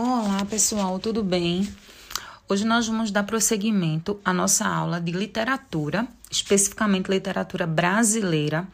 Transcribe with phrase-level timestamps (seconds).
[0.00, 1.68] Olá, pessoal, tudo bem?
[2.48, 8.64] Hoje nós vamos dar prosseguimento à nossa aula de literatura, especificamente literatura brasileira,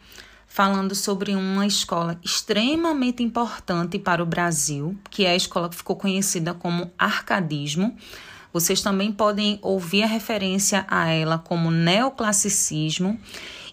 [0.47, 5.95] falando sobre uma escola extremamente importante para o Brasil, que é a escola que ficou
[5.95, 7.97] conhecida como arcadismo.
[8.53, 13.19] Vocês também podem ouvir a referência a ela como neoclassicismo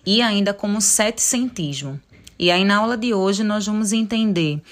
[0.06, 2.00] e ainda como setecentismo.
[2.38, 4.62] E aí na aula de hoje nós vamos entender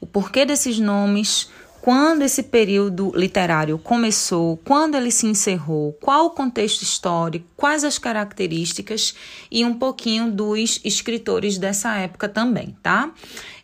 [0.00, 1.50] o porquê desses nomes,
[1.88, 7.96] quando esse período literário começou, quando ele se encerrou, qual o contexto histórico, quais as
[7.96, 9.14] características
[9.50, 13.10] e um pouquinho dos escritores dessa época também, tá?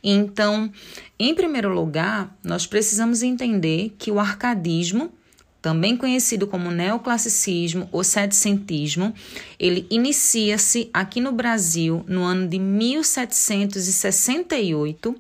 [0.03, 0.73] Então,
[1.19, 5.13] em primeiro lugar, nós precisamos entender que o arcadismo
[5.61, 9.15] também conhecido como neoclassicismo ou setecentismo,
[9.59, 15.15] ele inicia-se aqui no Brasil no ano de 1768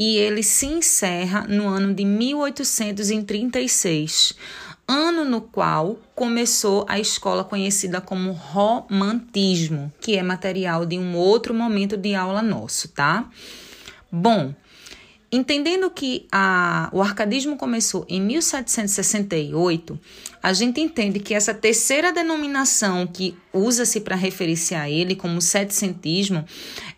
[0.00, 4.32] e ele se encerra no ano de 1836,
[4.88, 11.52] ano no qual começou a escola conhecida como romantismo, que é material de um outro
[11.52, 13.28] momento de aula nosso, tá?
[14.10, 14.54] Bom,
[15.32, 19.96] Entendendo que a, o arcadismo começou em 1768,
[20.42, 26.44] a gente entende que essa terceira denominação que usa-se para referir-se a ele como setecentismo,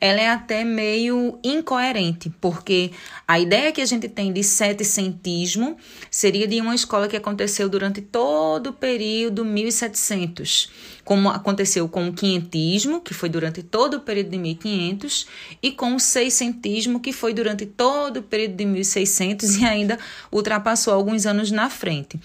[0.01, 2.91] ela é até meio incoerente, porque
[3.27, 5.77] a ideia que a gente tem de setecentismo
[6.11, 10.71] seria de uma escola que aconteceu durante todo o período 1700,
[11.05, 15.27] como aconteceu com o quinhentismo, que foi durante todo o período de 1500,
[15.62, 19.99] e com o seiscentismo, que foi durante todo o período de 1600 e ainda
[20.31, 22.21] ultrapassou alguns anos na frente.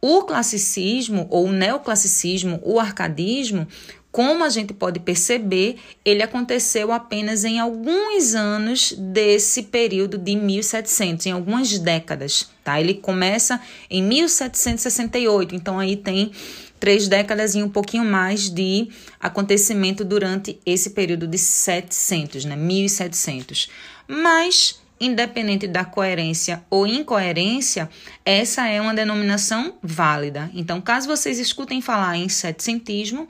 [0.00, 3.66] O classicismo, ou o neoclassicismo, o arcadismo,
[4.10, 11.26] como a gente pode perceber, ele aconteceu apenas em alguns anos desse período de 1700,
[11.26, 12.80] em algumas décadas, tá?
[12.80, 13.60] Ele começa
[13.90, 16.32] em 1768, então aí tem
[16.80, 18.88] três décadas e um pouquinho mais de
[19.20, 22.56] acontecimento durante esse período de 700, né?
[22.56, 23.68] 1700.
[24.06, 27.88] Mas independente da coerência ou incoerência,
[28.24, 30.50] essa é uma denominação válida.
[30.54, 33.28] Então, caso vocês escutem falar em setecentismo,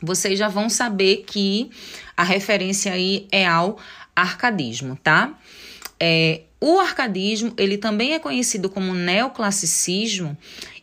[0.00, 1.70] vocês já vão saber que
[2.16, 3.78] a referência aí é ao
[4.14, 5.38] arcadismo, tá?
[5.98, 10.36] É, o arcadismo, ele também é conhecido como neoclassicismo,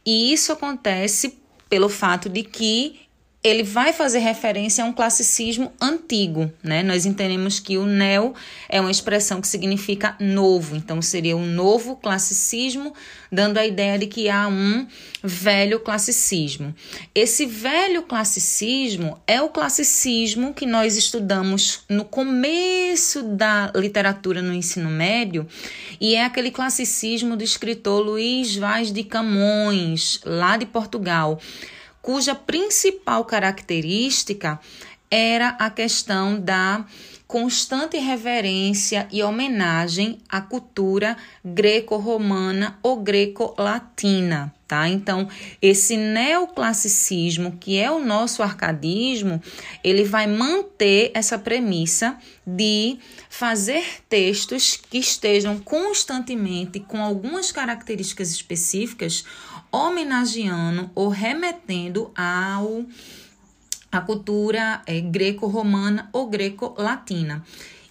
[0.06, 1.38] e isso acontece
[1.70, 3.09] pelo fato de que
[3.42, 6.84] ele vai fazer referência a um classicismo antigo, né?
[6.84, 8.34] Nós entendemos que o neo
[8.68, 12.94] é uma expressão que significa novo, então seria um novo classicismo,
[13.32, 14.86] dando a ideia de que há um
[15.24, 16.76] velho classicismo.
[17.16, 24.90] Esse velho classicismo é o classicismo que nós estudamos no começo da literatura no ensino
[24.90, 25.48] médio
[26.00, 31.40] e é aquele classicismo do escritor Luís Vaz de Camões, lá de Portugal
[32.02, 34.60] cuja principal característica
[35.12, 36.86] era a questão da
[37.30, 41.16] constante reverência e homenagem à cultura
[41.46, 44.90] greco-romana ou greco-latina, tá?
[44.90, 45.28] Então,
[45.62, 49.40] esse neoclassicismo, que é o nosso arcadismo,
[49.84, 52.98] ele vai manter essa premissa de
[53.30, 59.24] fazer textos que estejam constantemente com algumas características específicas
[59.72, 62.84] homenageando ou remetendo ao
[63.92, 67.44] a cultura é, greco-romana ou greco-latina.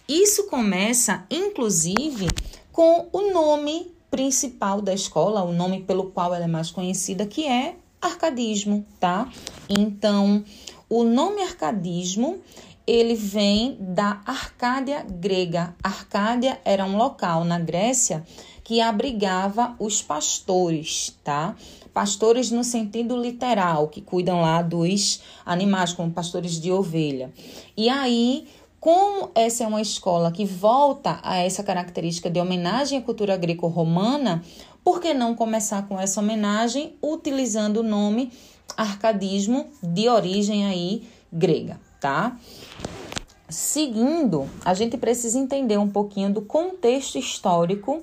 [0.09, 2.29] Isso começa, inclusive,
[2.73, 7.47] com o nome principal da escola, o nome pelo qual ela é mais conhecida, que
[7.47, 9.29] é arcadismo, tá?
[9.69, 10.45] Então,
[10.89, 12.41] o nome arcadismo
[12.87, 15.75] ele vem da Arcádia grega.
[15.83, 18.25] Arcádia era um local na Grécia
[18.69, 21.57] que abrigava os pastores, tá?
[21.95, 27.33] Pastores no sentido literal, que cuidam lá dos animais, como pastores de ovelha.
[27.75, 28.47] E aí,
[28.79, 34.45] como essa é uma escola que volta a essa característica de homenagem à cultura greco-romana,
[34.85, 38.31] por que não começar com essa homenagem utilizando o nome
[38.77, 42.37] arcadismo de origem aí grega, tá?
[43.49, 48.03] Seguindo, a gente precisa entender um pouquinho do contexto histórico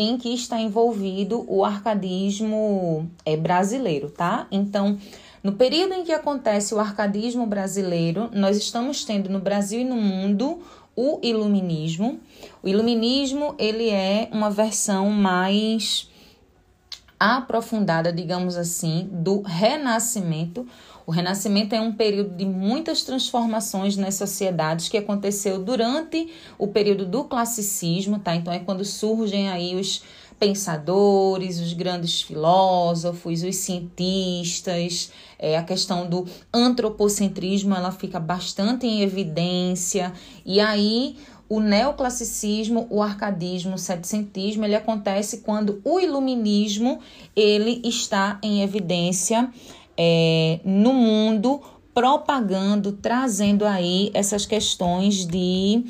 [0.00, 4.46] em que está envolvido o arcadismo é, brasileiro, tá?
[4.50, 4.98] Então,
[5.44, 9.96] no período em que acontece o arcadismo brasileiro, nós estamos tendo no Brasil e no
[9.96, 10.60] mundo
[10.96, 12.18] o iluminismo.
[12.62, 16.08] O iluminismo, ele é uma versão mais
[17.18, 20.66] aprofundada, digamos assim, do renascimento.
[21.10, 27.04] O renascimento é um período de muitas transformações nas sociedades que aconteceu durante o período
[27.04, 28.36] do classicismo, tá?
[28.36, 30.04] Então é quando surgem aí os
[30.38, 39.02] pensadores, os grandes filósofos, os cientistas, é, a questão do antropocentrismo ela fica bastante em
[39.02, 40.12] evidência,
[40.46, 41.16] e aí
[41.48, 47.00] o neoclassicismo, o arcadismo, o setecentismo, ele acontece quando o iluminismo
[47.34, 49.50] ele está em evidência
[50.02, 51.60] é, no mundo,
[51.92, 55.84] propagando, trazendo aí essas questões de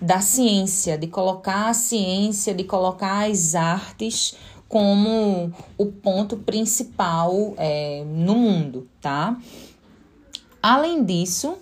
[0.00, 4.34] da ciência, de colocar a ciência, de colocar as artes
[4.68, 9.38] como o ponto principal é, no mundo, tá?
[10.60, 11.56] Além disso,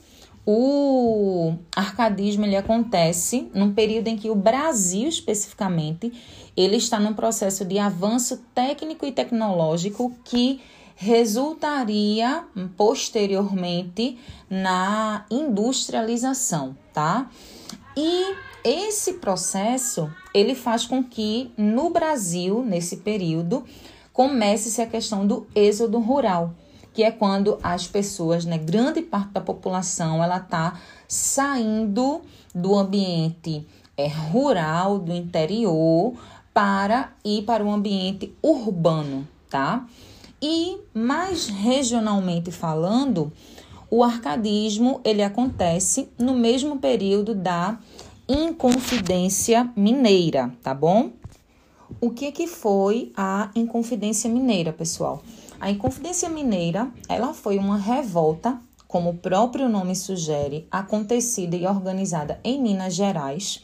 [0.46, 6.10] o arcadismo ele acontece num período em que o Brasil especificamente
[6.56, 10.62] ele está num processo de avanço técnico e tecnológico que
[11.02, 12.44] resultaria
[12.76, 14.18] posteriormente
[14.50, 17.30] na industrialização, tá?
[17.96, 23.64] E esse processo, ele faz com que no Brasil, nesse período,
[24.12, 26.54] comece-se a questão do êxodo rural,
[26.92, 32.20] que é quando as pessoas, né, grande parte da população, ela está saindo
[32.54, 33.66] do ambiente
[33.96, 36.12] é, rural, do interior,
[36.52, 39.86] para ir para o ambiente urbano, tá?
[40.42, 43.30] E mais regionalmente falando,
[43.90, 47.78] o arcadismo ele acontece no mesmo período da
[48.26, 51.10] Inconfidência Mineira, tá bom?
[52.00, 55.22] O que que foi a Inconfidência Mineira, pessoal?
[55.60, 58.58] A Inconfidência Mineira, ela foi uma revolta,
[58.88, 63.62] como o próprio nome sugere, acontecida e organizada em Minas Gerais,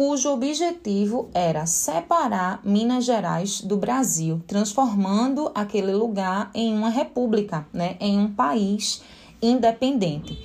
[0.00, 7.98] cujo objetivo era separar Minas Gerais do Brasil, transformando aquele lugar em uma república, né,
[8.00, 9.02] em um país
[9.42, 10.42] independente.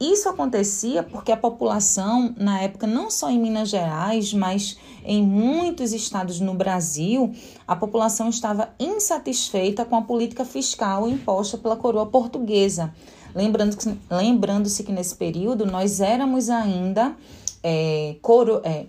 [0.00, 5.92] Isso acontecia porque a população, na época, não só em Minas Gerais, mas em muitos
[5.92, 7.30] estados no Brasil,
[7.68, 12.90] a população estava insatisfeita com a política fiscal imposta pela coroa portuguesa.
[13.34, 17.14] Lembrando-se lembrando que nesse período nós éramos ainda
[17.64, 18.84] é, coro, é,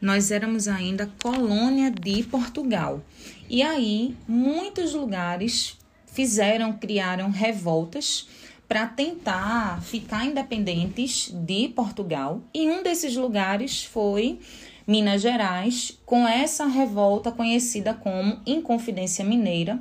[0.00, 3.02] nós éramos ainda colônia de Portugal.
[3.48, 8.28] E aí, muitos lugares fizeram, criaram revoltas
[8.68, 12.42] para tentar ficar independentes de Portugal.
[12.52, 14.38] E um desses lugares foi
[14.86, 19.80] Minas Gerais, com essa revolta conhecida como Inconfidência Mineira,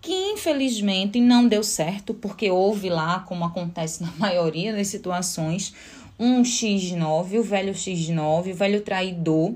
[0.00, 5.74] que infelizmente não deu certo, porque houve lá, como acontece na maioria das situações,
[6.18, 9.54] um X9, o velho X9, o velho traidor,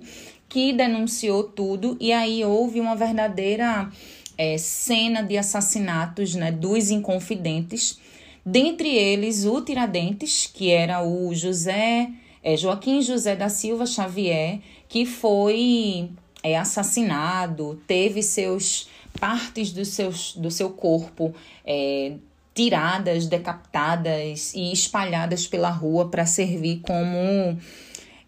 [0.49, 3.91] que denunciou tudo, e aí houve uma verdadeira
[4.37, 7.99] é, cena de assassinatos né, dos inconfidentes,
[8.45, 12.11] dentre eles o Tiradentes, que era o José
[12.43, 16.11] é, Joaquim José da Silva Xavier, que foi
[16.43, 18.89] é, assassinado, teve seus
[19.21, 21.33] partes do, seus, do seu corpo
[21.65, 22.15] é,
[22.55, 27.59] tiradas, decapitadas e espalhadas pela rua para servir como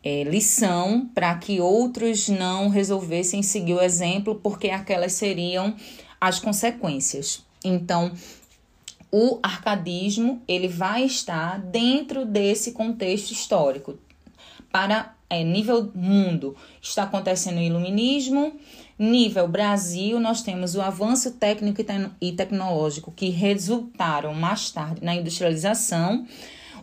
[0.02, 5.74] é, lição para que outros não resolvessem seguir o exemplo, porque aquelas seriam
[6.20, 7.44] as consequências.
[7.64, 8.12] Então,
[9.10, 13.98] o arcadismo ele vai estar dentro desse contexto histórico.
[14.74, 18.54] Para é, nível mundo, está acontecendo o iluminismo.
[18.98, 21.80] Nível Brasil, nós temos o avanço técnico
[22.20, 26.26] e tecnológico que resultaram mais tarde na industrialização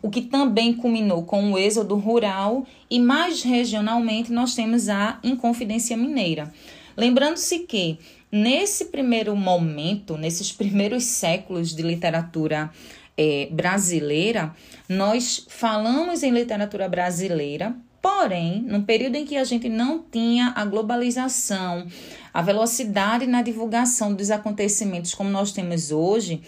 [0.01, 5.97] o que também culminou com o êxodo rural e mais regionalmente nós temos a Inconfidência
[5.97, 6.49] Mineira.
[6.95, 7.99] Lembrando-se que
[8.31, 12.71] nesse primeiro momento, nesses primeiros séculos de literatura
[13.17, 14.55] é, brasileira,
[14.89, 20.65] nós falamos em literatura brasileira, porém, num período em que a gente não tinha a
[20.65, 21.87] globalização,
[22.33, 26.41] a velocidade na divulgação dos acontecimentos como nós temos hoje,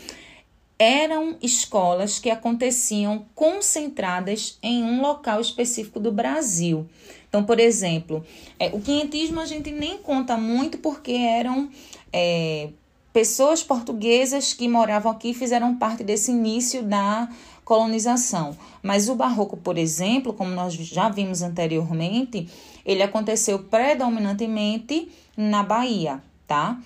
[0.80, 6.88] eram escolas que aconteciam concentradas em um local específico do Brasil.
[7.30, 8.26] Então, por exemplo,
[8.60, 11.70] é, o quinhentismo a gente nem conta muito porque eram
[12.12, 12.70] é,
[13.14, 17.30] pessoas portuguesas que moravam aqui fizeram parte desse início da
[17.64, 18.58] colonização.
[18.82, 22.50] Mas o barroco, por exemplo, como nós já vimos anteriormente,
[22.84, 26.82] ele aconteceu predominantemente na Bahia, tá?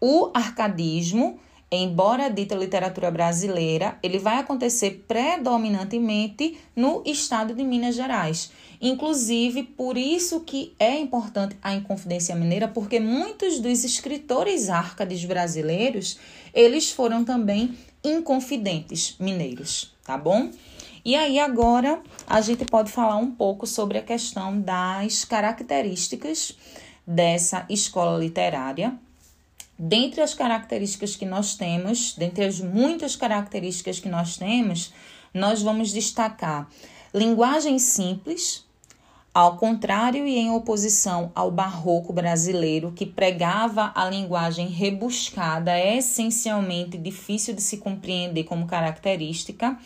[0.00, 1.38] O arcadismo
[1.70, 8.52] embora dita literatura brasileira, ele vai acontecer predominantemente no estado de Minas Gerais.
[8.80, 16.18] Inclusive, por isso que é importante a Inconfidência Mineira, porque muitos dos escritores árcades brasileiros,
[16.52, 20.50] eles foram também inconfidentes mineiros, tá bom?
[21.04, 26.56] E aí agora a gente pode falar um pouco sobre a questão das características
[27.06, 28.98] dessa escola literária.
[29.78, 34.92] Dentre as características que nós temos, dentre as muitas características que nós temos,
[35.32, 36.68] nós vamos destacar
[37.14, 38.65] linguagem simples,
[39.36, 47.52] ao contrário e em oposição ao barroco brasileiro, que pregava a linguagem rebuscada, essencialmente difícil
[47.52, 49.78] de se compreender como característica,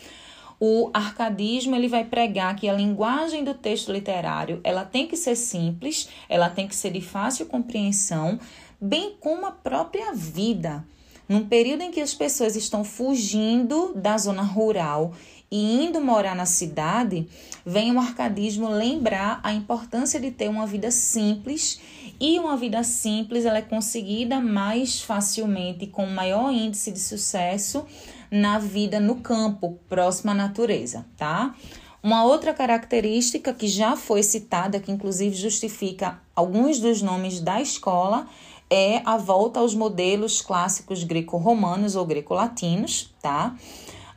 [0.61, 5.35] o arcadismo ele vai pregar que a linguagem do texto literário ela tem que ser
[5.35, 8.39] simples, ela tem que ser de fácil compreensão,
[8.81, 10.85] bem como a própria vida.
[11.29, 15.13] Num período em que as pessoas estão fugindo da zona rural
[15.51, 17.27] e indo morar na cidade,
[17.67, 21.81] vem o arcadismo lembrar a importância de ter uma vida simples
[22.21, 27.85] e uma vida simples ela é conseguida mais facilmente com maior índice de sucesso
[28.31, 31.55] na vida no campo, próximo à natureza, tá?
[32.03, 38.27] Uma outra característica que já foi citada, que inclusive justifica alguns dos nomes da escola,
[38.71, 43.57] é a volta aos modelos clássicos greco-romanos ou greco-latinos, tá?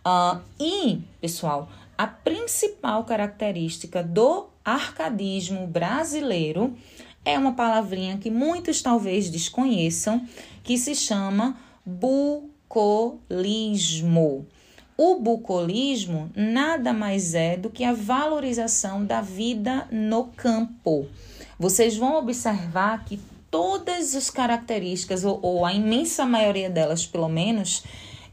[0.06, 6.76] Uh, e, pessoal, a principal característica do arcadismo brasileiro
[7.24, 10.28] é uma palavrinha que muitos talvez desconheçam,
[10.62, 12.46] que se chama bucolismo.
[14.98, 21.08] O bucolismo nada mais é do que a valorização da vida no campo.
[21.58, 23.20] Vocês vão observar que
[23.50, 27.84] todas as características, ou, ou a imensa maioria delas, pelo menos,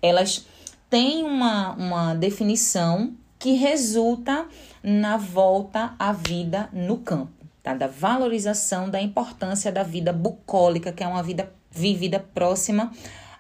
[0.03, 0.47] elas
[0.91, 4.47] tem uma, uma definição que resulta
[4.83, 7.73] na volta à vida no campo, tá?
[7.73, 12.93] da valorização da importância da vida bucólica, que é uma vida vivida próxima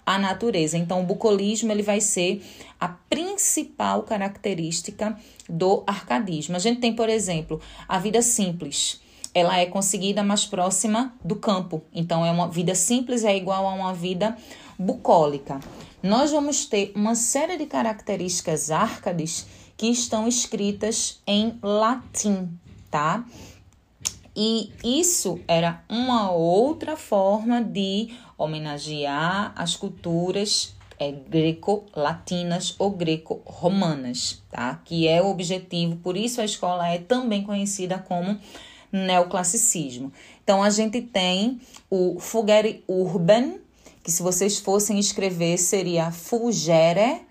[0.06, 0.78] à natureza.
[0.78, 2.42] Então, o bucolismo ele vai ser
[2.78, 6.54] a principal característica do arcadismo.
[6.56, 9.02] A gente tem, por exemplo, a vida simples.
[9.34, 11.82] Ela é conseguida mais próxima do campo.
[11.92, 14.36] Então, é uma vida simples é igual a uma vida
[14.78, 15.60] bucólica
[16.02, 22.48] nós vamos ter uma série de características árcades que estão escritas em latim,
[22.90, 23.24] tá?
[24.34, 34.80] E isso era uma outra forma de homenagear as culturas é, greco-latinas ou greco-romanas, tá?
[34.84, 38.38] Que é o objetivo, por isso a escola é também conhecida como
[38.92, 40.12] neoclassicismo.
[40.44, 43.54] Então a gente tem o Fugere Urban,
[44.10, 47.22] que se vocês fossem escrever seria Fulgere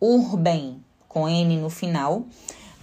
[0.00, 2.20] Urben, com N no final.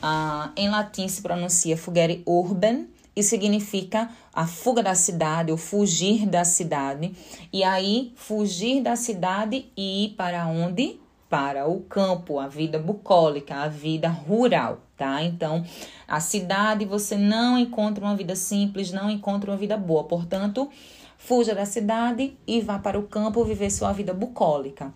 [0.04, 6.28] Uh, em latim se pronuncia Fugere Urban e significa a fuga da cidade, ou fugir
[6.28, 7.12] da cidade.
[7.52, 11.00] E aí, fugir da cidade e ir para onde?
[11.28, 15.24] Para o campo, a vida bucólica, a vida rural, tá?
[15.24, 15.66] Então,
[16.08, 20.04] a cidade você não encontra uma vida simples, não encontra uma vida boa.
[20.04, 20.70] Portanto,
[21.20, 24.92] fuja da cidade e vá para o campo viver sua vida bucólica.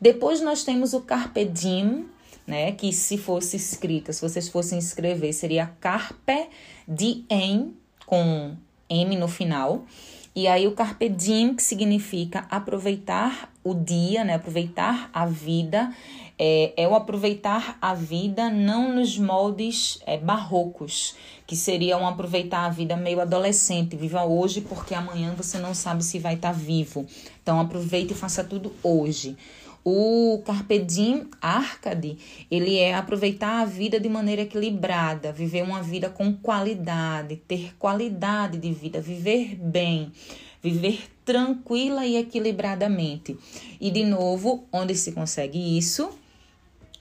[0.00, 2.06] Depois nós temos o carpe diem,
[2.46, 6.48] né, que se fosse escrita, se vocês fossem escrever, seria carpe
[6.88, 8.56] diem com
[8.88, 9.84] m no final.
[10.34, 15.92] E aí o carpe diem, que significa aproveitar o dia, né, aproveitar a vida,
[16.38, 21.16] é, é o aproveitar a vida não nos moldes é, barrocos,
[21.46, 26.04] que seria um aproveitar a vida meio adolescente, viva hoje porque amanhã você não sabe
[26.04, 27.06] se vai estar tá vivo.
[27.42, 29.36] Então aproveite e faça tudo hoje.
[29.84, 32.18] O Carpe Diem Arcade,
[32.50, 38.58] ele é aproveitar a vida de maneira equilibrada, viver uma vida com qualidade, ter qualidade
[38.58, 40.12] de vida, viver bem,
[40.62, 43.36] viver tranquila e equilibradamente.
[43.80, 46.10] E de novo, onde se consegue isso?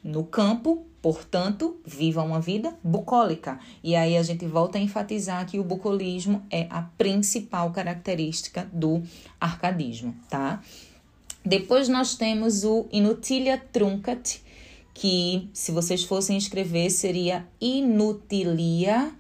[0.08, 3.60] No campo, portanto, viva uma vida bucólica.
[3.84, 9.04] E aí a gente volta a enfatizar que o bucolismo é a principal característica do
[9.40, 10.64] arcadismo, tá?
[11.46, 14.42] Depois nós temos o inutilia truncat,
[14.94, 19.12] que se vocês fossem escrever seria inutilia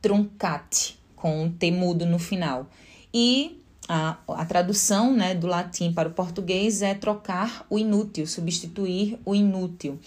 [0.00, 2.70] truncat, com um T mudo no final.
[3.12, 9.18] E a, a tradução né, do latim para o português é trocar o inútil, substituir
[9.24, 9.98] o inútil.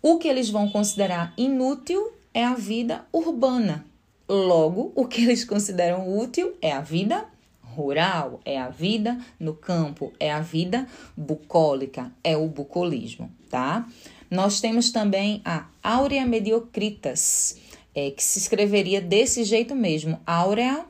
[0.00, 3.84] O que eles vão considerar inútil é a vida urbana.
[4.28, 7.26] Logo, o que eles consideram útil é a vida
[7.62, 13.86] rural, é a vida no campo, é a vida bucólica, é o bucolismo, tá?
[14.30, 17.58] Nós temos também a Aurea Mediocritas,
[17.94, 20.84] é, que se escreveria desse jeito mesmo, Aurea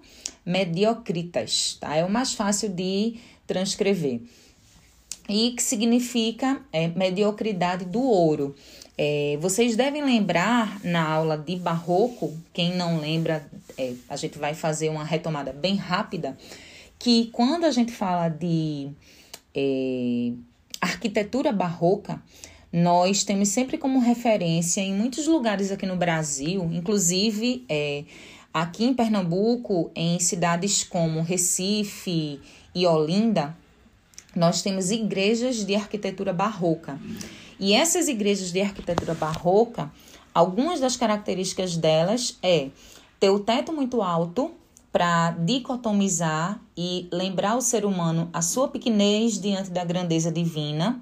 [0.44, 1.96] Mediocritas, tá?
[1.96, 4.20] É o mais fácil de transcrever.
[5.28, 8.54] e que significa é, mediocridade do ouro.
[8.98, 14.54] É, vocês devem lembrar na aula de barroco, quem não lembra, é, a gente vai
[14.54, 16.36] fazer uma retomada bem rápida,
[16.98, 18.90] que quando a gente fala de
[19.54, 20.32] é,
[20.80, 22.22] arquitetura barroca,
[22.72, 28.04] nós temos sempre como referência em muitos lugares aqui no Brasil, inclusive é,
[28.52, 32.40] aqui em Pernambuco, em cidades como Recife
[32.74, 33.56] e Olinda,
[34.34, 36.98] nós temos igrejas de arquitetura barroca.
[37.58, 39.90] E essas igrejas de arquitetura barroca,
[40.34, 42.70] algumas das características delas é
[43.20, 44.50] ter o teto muito alto
[44.90, 51.00] para dicotomizar e lembrar o ser humano a sua pequenez diante da grandeza divina.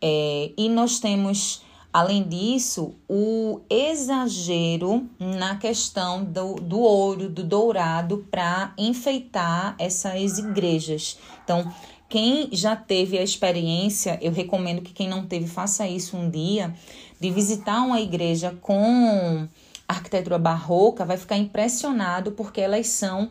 [0.00, 8.26] É, e nós temos, além disso, o exagero na questão do, do ouro, do dourado,
[8.30, 11.18] para enfeitar essas igrejas.
[11.44, 11.70] Então,
[12.08, 16.74] quem já teve a experiência, eu recomendo que quem não teve faça isso um dia,
[17.20, 19.46] de visitar uma igreja com
[19.86, 23.30] arquitetura barroca, vai ficar impressionado porque elas são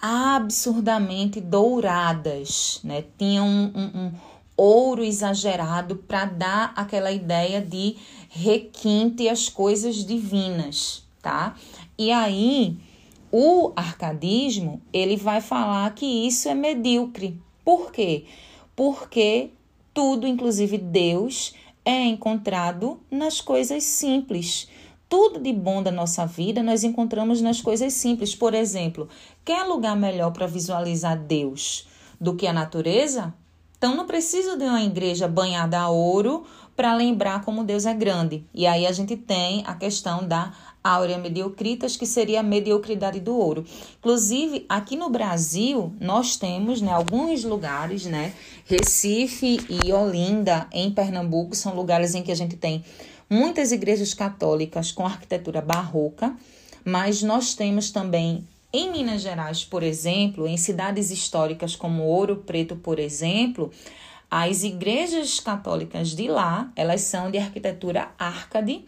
[0.00, 3.04] absurdamente douradas, né?
[3.16, 4.12] Tinham um, um, um
[4.56, 7.96] ouro exagerado para dar aquela ideia de
[8.30, 11.54] requinte às coisas divinas, tá?
[11.98, 12.78] E aí
[13.30, 18.24] o arcadismo ele vai falar que isso é medíocre, por quê?
[18.74, 19.50] Porque
[19.92, 21.52] tudo, inclusive Deus,
[21.84, 24.68] é encontrado nas coisas simples.
[25.08, 28.34] Tudo de bom da nossa vida nós encontramos nas coisas simples.
[28.34, 29.08] Por exemplo,
[29.44, 31.88] quer lugar melhor para visualizar Deus
[32.20, 33.34] do que a natureza?
[33.78, 38.44] Então não precisa de uma igreja banhada a ouro para lembrar como Deus é grande.
[38.52, 40.52] E aí a gente tem a questão da
[40.84, 43.64] áurea mediocritas, que seria a mediocridade do ouro.
[43.98, 48.32] Inclusive, aqui no Brasil, nós temos né, alguns lugares, né?
[48.66, 52.84] Recife e Olinda, em Pernambuco, são lugares em que a gente tem
[53.28, 56.36] muitas igrejas católicas com arquitetura barroca,
[56.84, 62.76] mas nós temos também em Minas Gerais, por exemplo, em cidades históricas como Ouro Preto,
[62.76, 63.72] por exemplo,
[64.30, 68.84] as igrejas católicas de lá, elas são de arquitetura árcade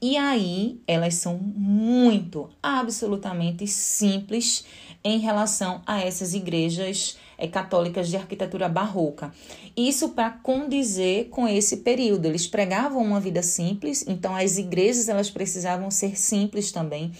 [0.00, 4.64] e aí elas são muito, absolutamente simples
[5.02, 9.32] em relação a essas igrejas é, católicas de arquitetura barroca.
[9.76, 12.26] Isso para condizer com esse período.
[12.26, 17.10] Eles pregavam uma vida simples, então as igrejas elas precisavam ser simples também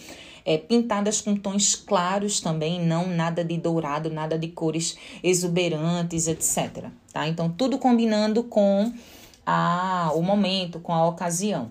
[0.44, 6.86] é, pintadas com tons claros também, não nada de dourado, nada de cores exuberantes, etc.
[7.12, 7.28] Tá?
[7.28, 8.92] Então, tudo combinando com
[9.46, 11.70] a, o momento, com a ocasião.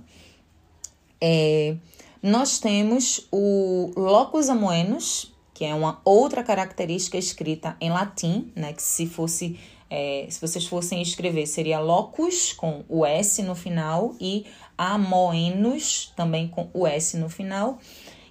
[1.20, 1.76] É,
[2.22, 8.74] nós temos o locus amoenus, que é uma outra característica escrita em latim, né?
[8.74, 14.16] Que se fosse é, se vocês fossem escrever, seria locus com o S no final
[14.22, 14.46] e
[14.78, 17.78] amoenus também com o S no final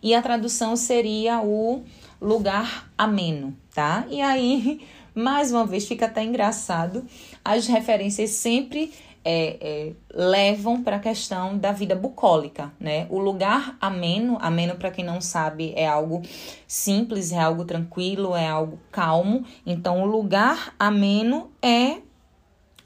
[0.02, 1.82] e a tradução seria o
[2.20, 4.06] lugar ameno, tá?
[4.08, 7.04] E aí, mais uma vez, fica até engraçado,
[7.44, 8.92] as referências sempre
[9.24, 13.06] é, é, levam para a questão da vida bucólica, né?
[13.10, 16.22] O lugar ameno, ameno para quem não sabe, é algo
[16.66, 19.44] simples, é algo tranquilo, é algo calmo.
[19.66, 21.98] Então, o lugar ameno é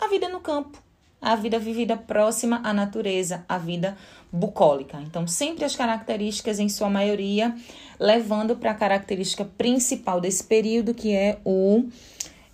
[0.01, 0.83] a vida no campo,
[1.21, 3.97] a vida vivida próxima à natureza, a vida
[4.35, 5.01] bucólica.
[5.01, 7.55] Então, sempre as características, em sua maioria,
[8.01, 11.85] levando para a característica principal desse período, que é o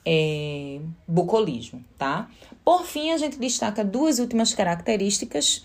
[0.04, 2.28] é, bucolismo, tá?
[2.62, 5.64] Por fim, a gente destaca duas últimas características.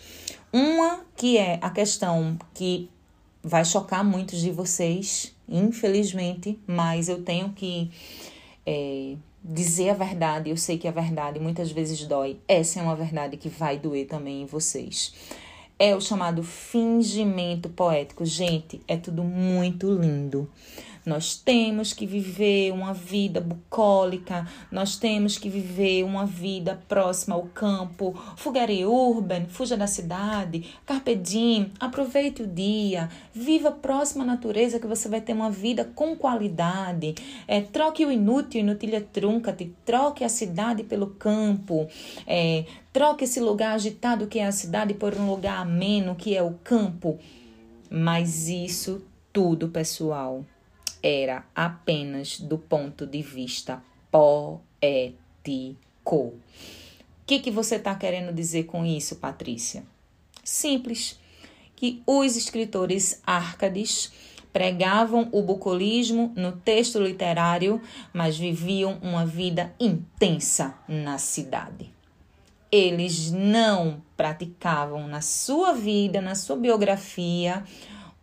[0.53, 2.89] Uma que é a questão que
[3.43, 7.91] vai chocar muitos de vocês, infelizmente, mas eu tenho que
[8.65, 10.49] é, dizer a verdade.
[10.49, 12.39] Eu sei que a verdade muitas vezes dói.
[12.47, 15.13] Essa é uma verdade que vai doer também em vocês
[15.77, 18.25] é o chamado fingimento poético.
[18.25, 20.49] Gente, é tudo muito lindo.
[21.05, 27.43] Nós temos que viver uma vida bucólica, nós temos que viver uma vida próxima ao
[27.43, 28.13] campo.
[28.35, 34.87] Fugare urban, fuja da cidade, carpe diem, aproveite o dia, viva próxima à natureza que
[34.87, 37.13] você vai ter uma vida com qualidade.
[37.47, 41.87] É, troque o inútil, inutilha trunca-te, troque a cidade pelo campo.
[42.25, 46.41] É, troque esse lugar agitado que é a cidade por um lugar ameno que é
[46.41, 47.19] o campo.
[47.91, 50.43] Mas isso tudo, pessoal,
[51.07, 54.73] era apenas do ponto de vista poético.
[56.03, 56.33] O
[57.27, 59.83] que, que você está querendo dizer com isso, Patrícia?
[60.43, 61.19] Simples,
[61.75, 64.11] que os escritores árcades
[64.51, 67.79] pregavam o bucolismo no texto literário,
[68.11, 71.93] mas viviam uma vida intensa na cidade.
[72.71, 77.63] Eles não praticavam na sua vida, na sua biografia,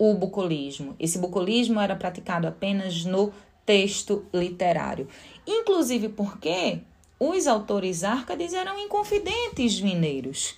[0.04, 0.96] o bucolismo.
[0.98, 3.32] Esse bucolismo era praticado apenas no
[3.64, 5.06] texto literário.
[5.46, 6.80] Inclusive porque
[7.20, 10.56] os autores árcades eram inconfidentes mineiros.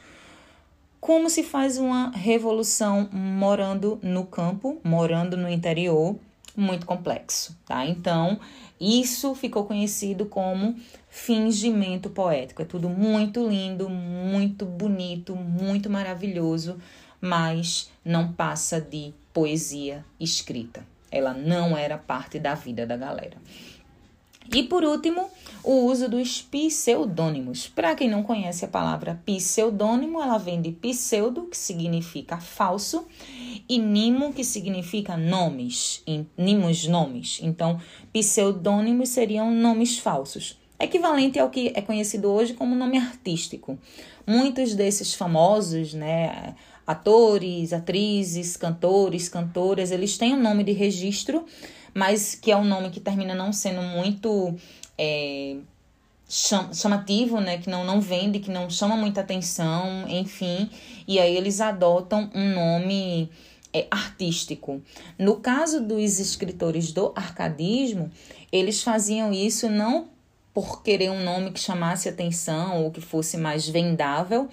[0.99, 6.17] Como se faz uma revolução morando no campo, morando no interior,
[6.57, 7.85] muito complexo, tá?
[7.85, 8.41] Então,
[8.81, 10.75] isso ficou conhecido como
[11.11, 12.63] fingimento poético.
[12.63, 16.79] É tudo muito lindo, muito bonito, muito maravilhoso,
[17.21, 20.87] mas não passa de poesia escrita.
[21.11, 23.37] Ela não era parte da vida da galera.
[24.53, 25.29] E por último,
[25.63, 27.67] o uso dos pseudônimos.
[27.67, 33.07] Para quem não conhece a palavra pseudônimo, ela vem de pseudo, que significa falso,
[33.69, 36.05] e nimo, que significa nomes,
[36.37, 37.41] nimos nomes.
[37.43, 37.81] Então,
[38.13, 43.79] pseudônimos seriam nomes falsos, equivalente ao que é conhecido hoje como nome artístico.
[44.27, 46.55] Muitos desses famosos, né,
[46.87, 51.45] atores, atrizes, cantores, cantoras, eles têm um nome de registro,
[51.93, 54.55] mas que é um nome que termina não sendo muito
[54.99, 55.57] é,
[56.29, 57.59] chamativo, né?
[57.59, 60.69] Que não, não vende, que não chama muita atenção, enfim.
[61.07, 63.31] E aí eles adotam um nome
[63.73, 64.83] é, artístico.
[65.19, 68.11] No caso dos escritores do arcadismo,
[68.53, 70.09] eles faziam isso não
[70.55, 74.49] por querer um nome que chamasse atenção ou que fosse mais vendável,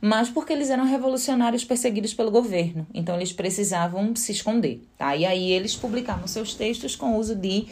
[0.00, 5.16] mas porque eles eram revolucionários perseguidos pelo governo, então eles precisavam se esconder, tá?
[5.16, 7.66] E aí eles publicavam seus textos com uso de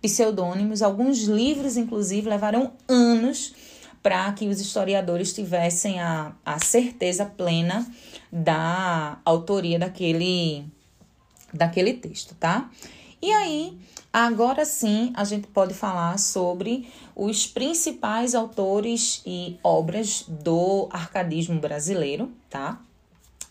[0.00, 3.54] pseudônimos, alguns livros, inclusive, levaram anos
[4.02, 7.86] para que os historiadores tivessem a, a certeza plena
[8.30, 10.64] da autoria daquele,
[11.54, 12.68] daquele texto, tá?
[13.22, 13.78] E aí,
[14.12, 22.32] agora sim, a gente pode falar sobre os principais autores e obras do arcadismo brasileiro,
[22.50, 22.80] tá?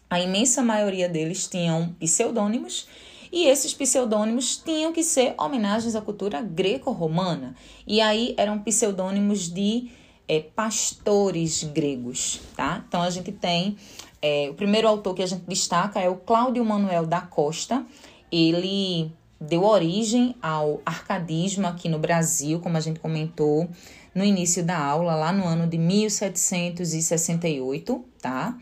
[0.09, 2.85] A imensa maioria deles tinham pseudônimos
[3.31, 7.55] e esses pseudônimos tinham que ser homenagens à cultura greco-romana.
[7.87, 9.89] E aí eram pseudônimos de
[10.27, 12.83] é, pastores gregos, tá?
[12.85, 13.77] Então a gente tem
[14.21, 17.85] é, o primeiro autor que a gente destaca é o Cláudio Manuel da Costa.
[18.29, 23.67] Ele deu origem ao arcadismo aqui no Brasil, como a gente comentou
[24.13, 28.55] no início da aula, lá no ano de 1768, tá?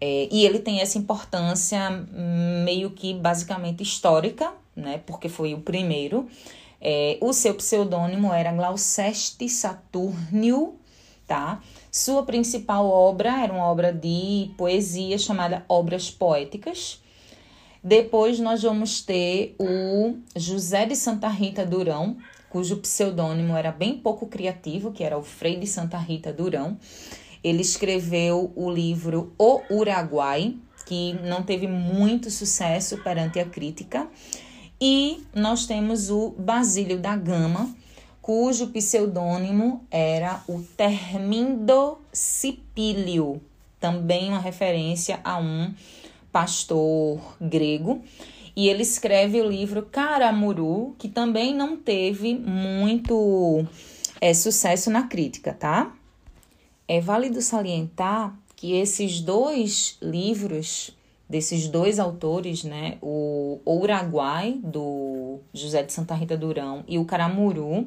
[0.00, 1.90] É, e ele tem essa importância
[2.64, 5.02] meio que basicamente histórica, né?
[5.06, 6.26] Porque foi o primeiro.
[6.80, 10.76] É, o seu pseudônimo era Glauceste Saturnio,
[11.26, 11.60] tá?
[11.90, 17.02] Sua principal obra era uma obra de poesia chamada Obras Poéticas.
[17.86, 22.16] Depois nós vamos ter o José de Santa Rita Durão,
[22.50, 26.76] cujo pseudônimo era bem pouco criativo, que era o Frei de Santa Rita Durão.
[27.44, 34.08] Ele escreveu o livro O Uruguai, que não teve muito sucesso perante a crítica.
[34.80, 37.72] E nós temos o Basílio da Gama,
[38.20, 43.40] cujo pseudônimo era o Termindo Cipílio,
[43.78, 45.72] também uma referência a um
[46.32, 48.02] pastor grego.
[48.54, 53.66] E ele escreve o livro Caramuru, que também não teve muito
[54.20, 55.94] é, sucesso na crítica, tá?
[56.88, 60.96] É válido salientar que esses dois livros,
[61.28, 67.86] desses dois autores, né, o Uruguai, do José de Santa Rita Durão, e o Caramuru,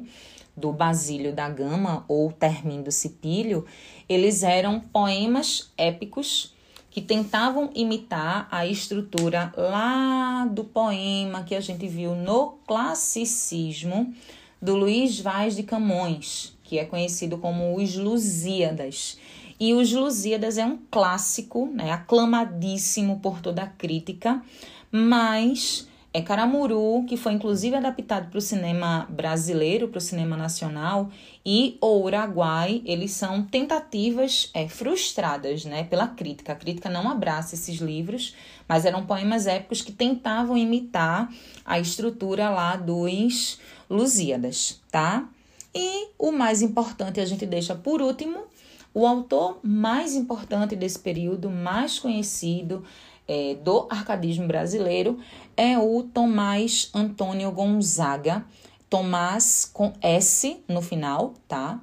[0.56, 3.64] do Basílio da Gama, ou Termindo Cipílio,
[4.08, 6.54] eles eram poemas épicos
[6.90, 14.12] que tentavam imitar a estrutura lá do poema que a gente viu no classicismo
[14.60, 19.18] do Luiz Vaz de Camões, que é conhecido como os Lusíadas.
[19.58, 24.42] E os Lusíadas é um clássico, né, aclamadíssimo por toda a crítica,
[24.90, 31.08] mas é Caramuru, que foi inclusive adaptado para o cinema brasileiro, para o cinema nacional,
[31.46, 36.52] e o Uruguai, eles são tentativas é, frustradas né, pela crítica.
[36.52, 38.34] A crítica não abraça esses livros,
[38.68, 41.32] mas eram poemas épicos que tentavam imitar
[41.64, 45.28] a estrutura lá dos Lusíadas, tá?
[45.74, 48.44] E o mais importante a gente deixa por último,
[48.92, 52.84] o autor mais importante desse período, mais conhecido
[53.30, 55.16] é, do arcadismo brasileiro,
[55.56, 58.44] é o Tomás Antônio Gonzaga.
[58.88, 61.80] Tomás com S no final, tá?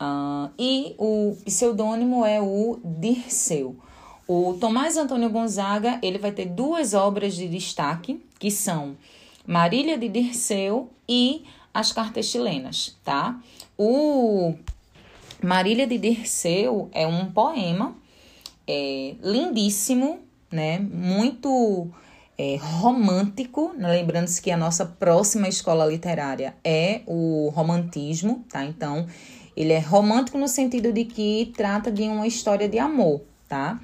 [0.00, 3.76] Uh, e o pseudônimo é o Dirceu.
[4.28, 8.96] O Tomás Antônio Gonzaga, ele vai ter duas obras de destaque, que são
[9.44, 11.44] Marília de Dirceu e
[11.74, 13.40] As Cartas Chilenas, tá?
[13.76, 14.54] O
[15.42, 17.96] Marília de Dirceu é um poema
[18.64, 20.20] é, lindíssimo,
[20.52, 20.78] né?
[20.78, 21.88] Muito
[22.38, 23.90] é, romântico, né?
[23.90, 28.64] lembrando-se que a nossa próxima escola literária é o romantismo, tá?
[28.64, 29.06] Então,
[29.56, 33.80] ele é romântico no sentido de que trata de uma história de amor, tá?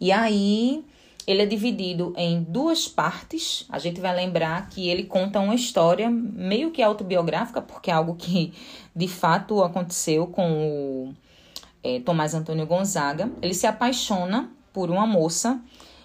[0.00, 0.84] E aí
[1.26, 3.64] ele é dividido em duas partes.
[3.68, 8.14] A gente vai lembrar que ele conta uma história meio que autobiográfica, porque é algo
[8.16, 8.52] que
[8.96, 11.14] de fato aconteceu com o
[11.84, 13.30] é, Tomás Antônio Gonzaga.
[13.42, 15.60] Ele se apaixona por uma moça.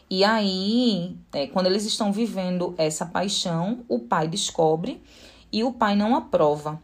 [0.10, 5.02] E aí, é, quando eles estão vivendo essa paixão, o pai descobre
[5.52, 6.80] e o pai não aprova.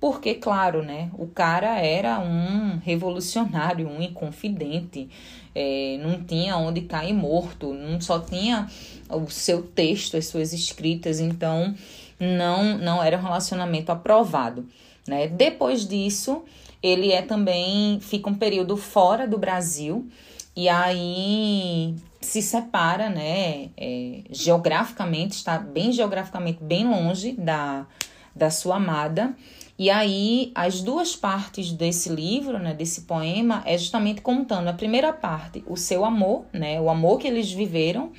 [0.00, 5.08] Porque, claro, né, o cara era um revolucionário, um inconfidente,
[5.54, 8.68] é, não tinha onde cair morto, não só tinha
[9.08, 11.74] o seu texto, as suas escritas, então
[12.18, 14.66] não, não era um relacionamento aprovado.
[15.08, 15.26] Né?
[15.26, 16.42] Depois disso,
[16.82, 20.06] ele é também, fica um período fora do Brasil,
[20.54, 27.86] e aí se separa, né, é, geograficamente, está bem geograficamente bem longe da,
[28.34, 29.34] da sua amada,
[29.76, 34.68] e aí, as duas partes desse livro, né, desse poema, é justamente contando.
[34.68, 38.12] A primeira parte, o seu amor, né, o amor que eles viveram,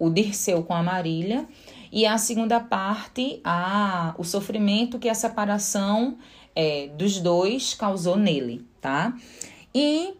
[0.00, 1.46] o Dirceu com a Marília,
[1.92, 6.18] e a segunda parte, a, o sofrimento que a separação
[6.56, 9.14] é, dos dois causou nele, tá?
[9.72, 10.12] E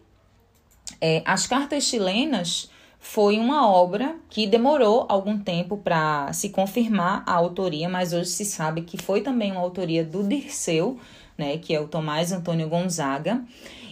[1.01, 2.69] é, as cartas chilenas
[3.09, 8.43] foi uma obra que demorou algum tempo para se confirmar a autoria, mas hoje se
[8.43, 10.99] sabe que foi também uma autoria do Dirceu,
[11.37, 13.41] né, que é o Tomás Antônio Gonzaga,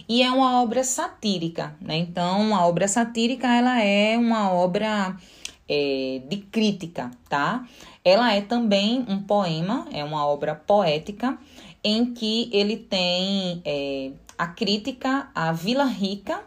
[0.06, 1.96] e é uma obra satírica, né?
[1.96, 5.16] Então, a obra satírica ela é uma obra
[5.66, 7.66] é, de crítica, tá?
[8.04, 11.38] Ela é também um poema, é uma obra poética
[11.82, 16.42] em que ele tem é, a crítica à Vila Rica,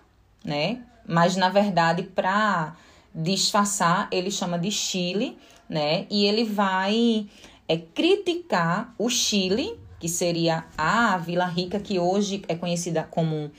[0.46, 0.84] né?
[1.10, 2.76] Mas na verdade, para
[3.14, 6.06] disfarçar, ele chama de Chile, né?
[6.10, 7.28] E ele vai
[7.68, 13.52] é, criticar o Chile, que seria a Vila Rica, que hoje é conhecida como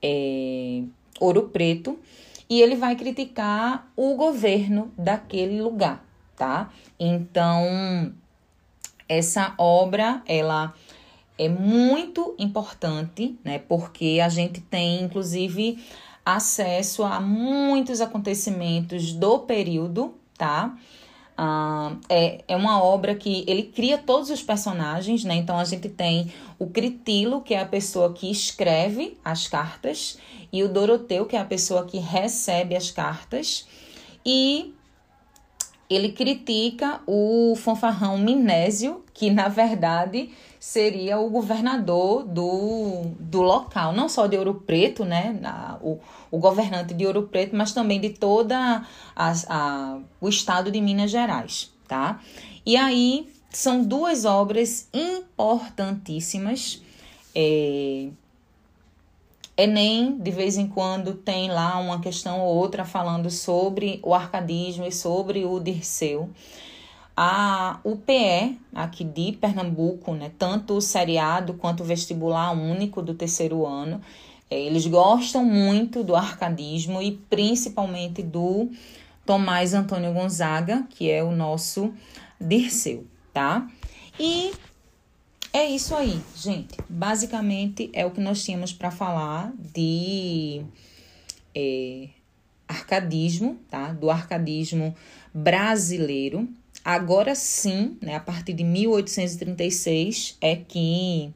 [0.00, 0.82] é,
[1.18, 1.98] Ouro Preto,
[2.48, 6.04] e ele vai criticar o governo daquele lugar,
[6.36, 6.70] tá?
[7.00, 8.14] Então,
[9.08, 10.72] essa obra, ela
[11.36, 13.58] é muito importante, né?
[13.58, 15.82] Porque a gente tem, inclusive,
[16.24, 20.76] acesso a muitos acontecimentos do período, tá?
[21.32, 25.34] Uh, é, é uma obra que ele cria todos os personagens, né?
[25.34, 30.18] Então a gente tem o Critilo, que é a pessoa que escreve as cartas,
[30.52, 33.66] e o Doroteu, que é a pessoa que recebe as cartas,
[34.24, 34.74] e
[35.88, 40.30] ele critica o fanfarrão Minésio, que na verdade
[40.62, 45.36] seria o governador do, do local, não só de Ouro Preto, né,
[45.82, 45.98] o,
[46.30, 51.10] o governante de Ouro Preto, mas também de toda a, a, o estado de Minas
[51.10, 52.20] Gerais, tá?
[52.64, 56.80] E aí são duas obras importantíssimas.
[57.34, 58.10] É,
[59.56, 64.86] Enem, de vez em quando, tem lá uma questão ou outra falando sobre o arcadismo
[64.86, 66.30] e sobre o Dirceu.
[67.16, 73.66] A UPE, aqui de Pernambuco, né, tanto o seriado quanto o vestibular único do terceiro
[73.66, 74.00] ano,
[74.50, 78.70] é, eles gostam muito do arcadismo e principalmente do
[79.24, 81.92] Tomás Antônio Gonzaga, que é o nosso
[82.40, 83.68] Dirceu, tá?
[84.18, 84.52] E
[85.52, 86.76] é isso aí, gente.
[86.88, 90.62] Basicamente é o que nós tínhamos para falar de
[91.54, 92.08] é,
[92.66, 93.92] arcadismo, tá?
[93.92, 94.94] Do arcadismo
[95.32, 96.48] brasileiro.
[96.84, 101.32] Agora sim, né, a partir de 1836, é que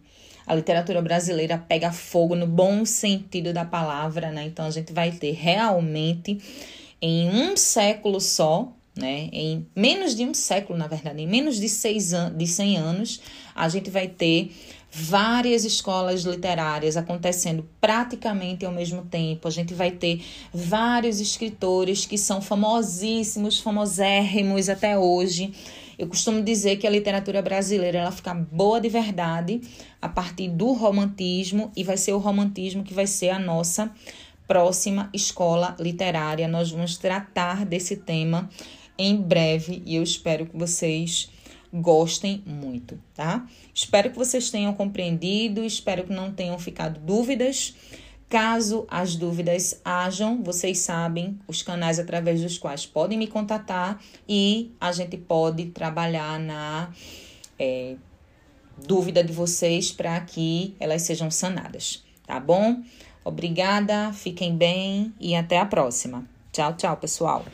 [0.46, 4.44] a literatura brasileira pega fogo no bom sentido da palavra, né?
[4.44, 6.38] Então a gente vai ter realmente
[7.00, 9.28] em um século só, né?
[9.32, 13.20] Em menos de um século, na verdade, em menos de, seis an de 100 anos,
[13.54, 14.50] a gente vai ter
[14.90, 19.46] várias escolas literárias acontecendo praticamente ao mesmo tempo.
[19.46, 25.52] A gente vai ter vários escritores que são famosíssimos, famosérrimos até hoje.
[25.98, 29.60] Eu costumo dizer que a literatura brasileira ela fica boa de verdade
[30.00, 33.90] a partir do romantismo e vai ser o romantismo que vai ser a nossa
[34.46, 36.48] próxima escola literária.
[36.48, 38.48] Nós vamos tratar desse tema
[38.98, 41.30] em breve e eu espero que vocês
[41.72, 43.46] gostem muito, tá?
[43.74, 47.74] Espero que vocês tenham compreendido, espero que não tenham ficado dúvidas.
[48.28, 54.72] Caso as dúvidas hajam, vocês sabem os canais através dos quais podem me contatar e
[54.80, 56.92] a gente pode trabalhar na
[57.56, 57.94] é,
[58.84, 62.82] dúvida de vocês para que elas sejam sanadas, tá bom?
[63.24, 66.24] Obrigada, fiquem bem e até a próxima.
[66.52, 67.44] Tchau, tchau, pessoal.